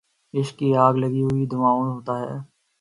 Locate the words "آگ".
0.85-0.93